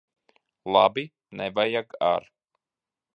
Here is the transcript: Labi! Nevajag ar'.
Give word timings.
Labi! 0.73 1.03
Nevajag 1.37 1.87
ar'. 2.07 2.29